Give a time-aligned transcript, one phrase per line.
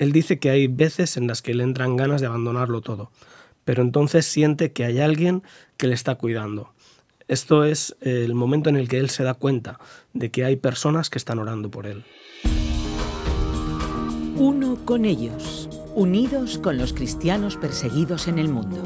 [0.00, 3.10] Él dice que hay veces en las que le entran ganas de abandonarlo todo,
[3.66, 5.42] pero entonces siente que hay alguien
[5.76, 6.72] que le está cuidando.
[7.28, 9.78] Esto es el momento en el que él se da cuenta
[10.14, 12.04] de que hay personas que están orando por él.
[14.36, 18.82] Uno con ellos, unidos con los cristianos perseguidos en el mundo.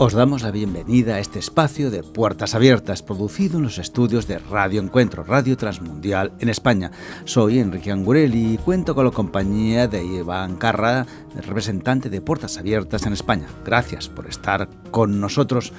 [0.00, 4.38] Os damos la bienvenida a este espacio de Puertas Abiertas, producido en los estudios de
[4.38, 6.92] Radio Encuentro, Radio Transmundial en España.
[7.24, 13.06] Soy Enrique Angurelli y cuento con la compañía de Iván Carra, representante de Puertas Abiertas
[13.06, 13.48] en España.
[13.64, 15.72] Gracias por estar con nosotros.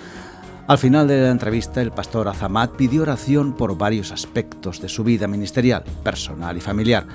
[0.67, 5.05] Al final de la entrevista, el pastor Azamat pidió oración por varios aspectos de su
[5.05, 7.07] vida ministerial, personal y familiar.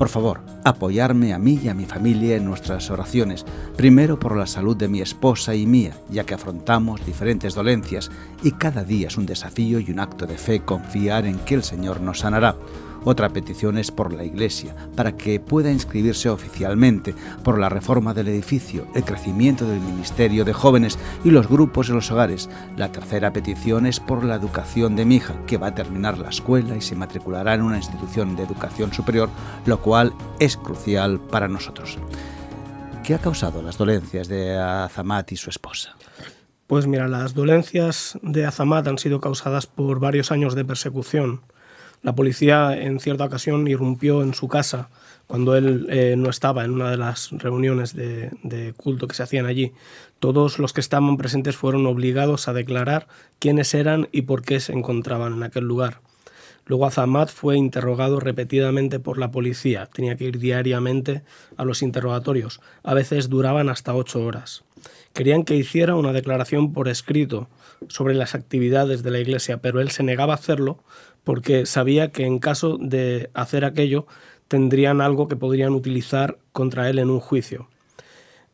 [0.00, 3.44] Por favor, apoyarme a mí y a mi familia en nuestras oraciones,
[3.76, 8.10] primero por la salud de mi esposa y mía, ya que afrontamos diferentes dolencias
[8.42, 11.62] y cada día es un desafío y un acto de fe confiar en que el
[11.62, 12.56] Señor nos sanará.
[13.04, 18.28] Otra petición es por la Iglesia, para que pueda inscribirse oficialmente, por la reforma del
[18.28, 22.50] edificio, el crecimiento del ministerio de jóvenes y los grupos en los hogares.
[22.76, 26.28] La tercera petición es por la educación de mi hija, que va a terminar la
[26.28, 29.30] escuela y se matriculará en una institución de educación superior,
[29.64, 31.98] lo cual es crucial para nosotros.
[33.02, 35.96] ¿Qué ha causado las dolencias de Azamat y su esposa?
[36.66, 41.40] Pues mira, las dolencias de Azamat han sido causadas por varios años de persecución
[42.02, 44.88] la policía en cierta ocasión irrumpió en su casa
[45.26, 49.22] cuando él eh, no estaba en una de las reuniones de, de, culto que se
[49.22, 49.72] hacían allí.
[50.18, 53.06] Todos los que estaban presentes fueron obligados a declarar
[53.38, 56.00] quiénes eran y por qué se encontraban en aquel lugar.
[56.66, 59.88] Luego Azamat fue interrogado repetidamente por la policía.
[59.92, 61.22] Tenía que ir diariamente
[61.56, 62.60] a los interrogatorios.
[62.82, 64.62] A veces duraban hasta ocho horas.
[65.12, 67.48] Querían que hiciera una declaración por escrito
[67.88, 70.78] sobre las actividades de la Iglesia, pero él se negaba a hacerlo
[71.24, 74.06] porque sabía que en caso de hacer aquello
[74.48, 77.68] tendrían algo que podrían utilizar contra él en un juicio.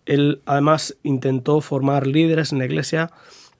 [0.05, 3.11] Él además intentó formar líderes en la iglesia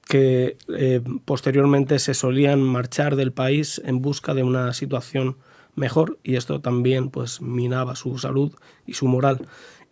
[0.07, 5.37] que eh, posteriormente se solían marchar del país en busca de una situación
[5.75, 8.53] mejor y esto también pues minaba su salud
[8.87, 9.47] y su moral.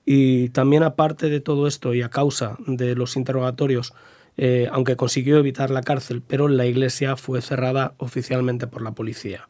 [0.06, 3.94] Y también aparte de todo esto y a causa de los interrogatorios
[4.36, 9.48] eh, aunque consiguió evitar la cárcel, pero la iglesia fue cerrada oficialmente por la policía.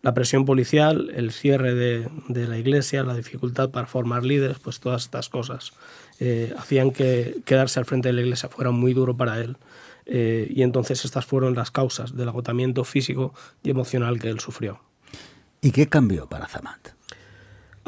[0.00, 5.02] La presión policial, el cierre de, la iglesia, la dificultad para formar líderes, pues todas
[5.02, 5.72] estas cosas
[6.20, 9.56] eh, hacían que quedarse al frente de la iglesia fuera muy duro para él.
[10.06, 14.80] Eh, y entonces estas fueron las causas del agotamiento físico y emocional que él sufrió.
[15.60, 16.97] ¿Y qué cambió para Zamat?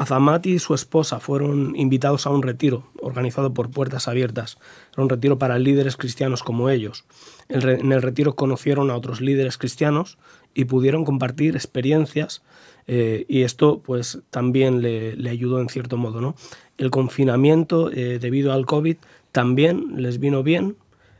[0.01, 4.57] Azamat y su esposa fueron invitados a un retiro organizado por Puertas Abiertas.
[4.93, 7.05] Era un retiro para líderes cristianos como ellos.
[7.49, 10.17] En el retiro conocieron a otros líderes cristianos
[10.53, 12.41] y pudieron compartir experiencias
[12.87, 16.19] eh, y esto pues también le, ayudó en cierto modo.
[16.19, 16.35] ¿no?
[16.77, 18.97] El confinamiento eh, debido al COVID
[19.31, 20.77] también les vino bien,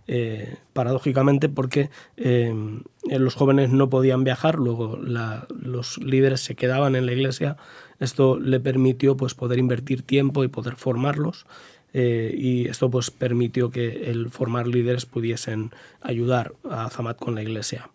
[0.07, 7.13] eh, paradójicamente porque los jóvenes no podían viajar, luego los líderes se quedaban en la
[7.13, 7.57] iglesia
[8.01, 11.45] esto le permitió pues, poder invertir tiempo y poder formarlos
[11.93, 17.43] eh, y esto pues, permitió que el formar líderes pudiesen ayudar a Zamat con la
[17.43, 17.91] iglesia.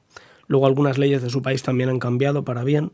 [0.46, 2.92] Luego algunas leyes de su país también han cambiado para bien.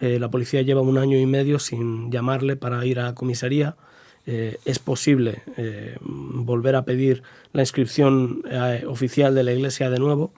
[0.00, 3.76] Eh, la policía lleva un año y medio sin llamarle para ir a comisaría.
[4.26, 5.42] Eh, es posible
[6.02, 7.22] volver a pedir
[7.54, 8.42] la inscripción
[8.86, 10.34] oficial de la iglesia de nuevo.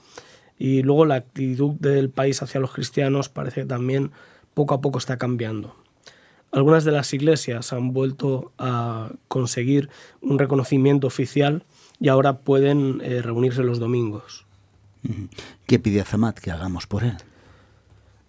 [0.56, 4.12] Y luego la actitud del país hacia los cristianos parece que también
[4.54, 5.81] poco a poco está cambiando.
[6.52, 9.88] Algunas de las iglesias han vuelto a conseguir
[10.20, 11.64] un reconocimiento oficial
[11.98, 14.44] y ahora pueden eh, reunirse los domingos.
[15.66, 17.16] ¿Qué pide Azamat que hagamos por él?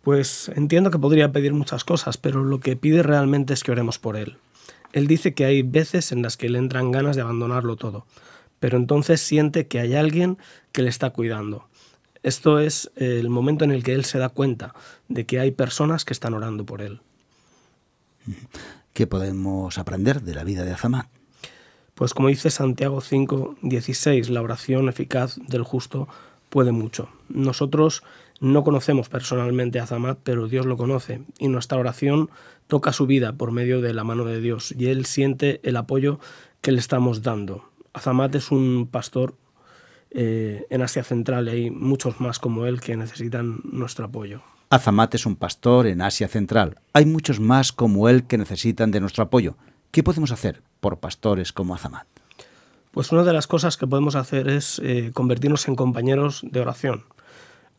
[0.04, 4.00] Pues entiendo que podría pedir muchas cosas, pero lo que pide realmente es que oremos
[4.00, 4.38] por él.
[4.94, 8.06] Él dice que hay veces en las que le entran ganas de abandonarlo todo,
[8.60, 10.38] pero entonces siente que hay alguien
[10.72, 11.68] que le está cuidando.
[12.22, 14.74] Esto es el momento en el que él se da cuenta
[15.10, 17.02] de que hay personas que están orando por él.
[18.94, 21.08] ¿Qué podemos aprender de la vida de Azamat?
[21.96, 26.08] Pues como dice Santiago 5, 16, la oración eficaz del justo
[26.50, 27.10] puede mucho.
[27.30, 28.04] Nosotros
[28.40, 32.30] no conocemos personalmente a Azamat, pero Dios lo conoce y nuestra oración
[32.68, 36.20] toca su vida por medio de la mano de Dios y él siente el apoyo
[36.62, 37.70] que le estamos dando.
[37.94, 39.36] Azamat es un pastor
[40.12, 44.42] eh, en Asia Central y hay muchos más como él que necesitan nuestro apoyo.
[44.74, 46.80] Azamat es un pastor en Asia Central.
[46.94, 49.56] Hay muchos más como él que necesitan de nuestro apoyo.
[49.92, 52.08] ¿Qué podemos hacer por pastores como Azamat?
[52.90, 57.04] Pues una de las cosas que podemos hacer es eh, convertirnos en compañeros de oración.